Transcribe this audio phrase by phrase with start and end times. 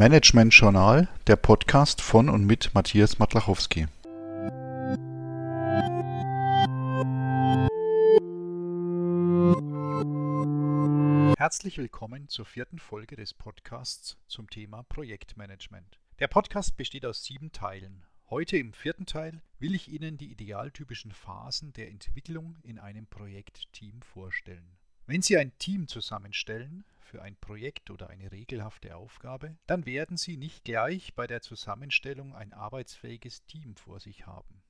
[0.00, 3.86] Management Journal, der Podcast von und mit Matthias Matlachowski.
[11.36, 16.00] Herzlich willkommen zur vierten Folge des Podcasts zum Thema Projektmanagement.
[16.18, 18.06] Der Podcast besteht aus sieben Teilen.
[18.30, 24.00] Heute im vierten Teil will ich Ihnen die idealtypischen Phasen der Entwicklung in einem Projektteam
[24.00, 24.79] vorstellen.
[25.10, 30.36] Wenn Sie ein Team zusammenstellen, für ein Projekt oder eine regelhafte Aufgabe, dann werden Sie
[30.36, 34.62] nicht gleich bei der Zusammenstellung ein arbeitsfähiges Team vor sich haben.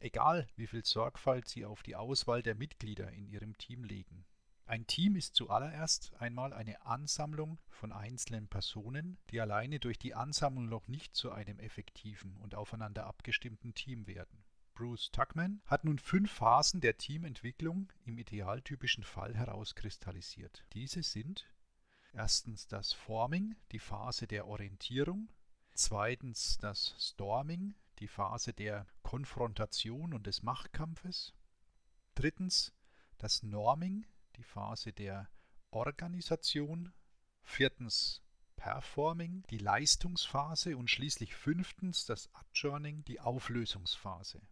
[0.00, 4.24] Egal, wie viel Sorgfalt Sie auf die Auswahl der Mitglieder in Ihrem Team legen.
[4.64, 10.70] Ein Team ist zuallererst einmal eine Ansammlung von einzelnen Personen, die alleine durch die Ansammlung
[10.70, 14.41] noch nicht zu einem effektiven und aufeinander abgestimmten Team werden.
[14.74, 20.64] Bruce Tuckman hat nun fünf Phasen der Teamentwicklung im idealtypischen Fall herauskristallisiert.
[20.72, 21.46] Diese sind
[22.14, 25.30] Erstens das Forming, die Phase der Orientierung.
[25.74, 31.32] Zweitens das Storming, die Phase der Konfrontation und des Machtkampfes.
[32.14, 32.72] Drittens
[33.16, 35.30] das Norming, die Phase der
[35.70, 36.92] Organisation.
[37.42, 38.20] Viertens
[38.56, 44.42] Performing, die Leistungsphase und schließlich fünftens das Adjourning, die Auflösungsphase.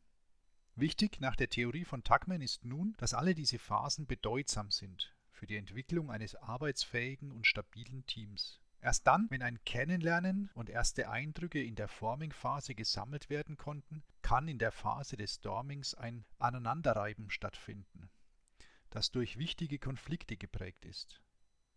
[0.81, 5.47] Wichtig nach der Theorie von Tuckman ist nun, dass alle diese Phasen bedeutsam sind für
[5.47, 8.63] die Entwicklung eines arbeitsfähigen und stabilen Teams.
[8.81, 14.49] Erst dann, wenn ein Kennenlernen und erste Eindrücke in der Forming-Phase gesammelt werden konnten, kann
[14.49, 18.09] in der Phase des Stormings ein Aneinanderreiben stattfinden,
[18.89, 21.21] das durch wichtige Konflikte geprägt ist.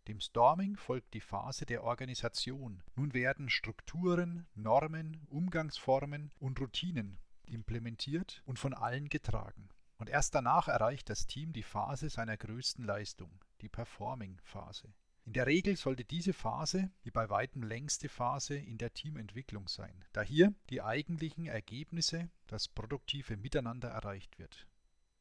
[0.08, 2.82] Dem Storming folgt die Phase der Organisation.
[2.96, 9.68] Nun werden Strukturen, Normen, Umgangsformen und Routinen implementiert und von allen getragen.
[9.96, 14.92] Und erst danach erreicht das Team die Phase seiner größten Leistung, die Performing-Phase.
[15.26, 20.04] In der Regel sollte diese Phase die bei weitem längste Phase in der Teamentwicklung sein,
[20.12, 24.66] da hier die eigentlichen Ergebnisse, das produktive Miteinander erreicht wird.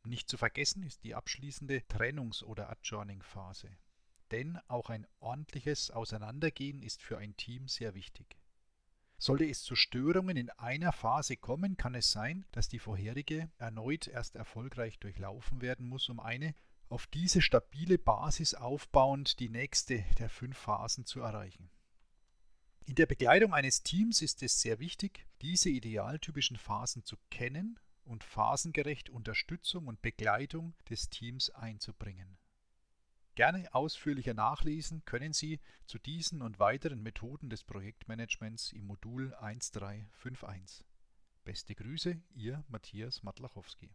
[0.06, 3.70] Nicht zu vergessen ist die abschließende Trennungs- oder Adjourning-Phase.
[4.32, 8.38] Denn auch ein ordentliches Auseinandergehen ist für ein Team sehr wichtig.
[9.24, 14.10] Sollte es zu Störungen in einer Phase kommen, kann es sein, dass die vorherige erneut
[14.10, 16.54] erst erfolgreich durchlaufen werden muss, um eine
[16.90, 21.70] auf diese stabile Basis aufbauend die nächste der fünf Phasen zu erreichen.
[22.86, 28.26] In der Begleitung eines Teams ist es sehr wichtig, diese idealtypischen Phasen zu kennen und
[28.26, 32.38] phasengerecht Unterstützung und Begleitung des Teams einzubringen.
[33.36, 40.86] Gerne ausführlicher nachlesen können Sie zu diesen und weiteren Methoden des Projektmanagements im Modul 1351.
[41.44, 43.90] Beste Grüße, Ihr Matthias Matlachowski.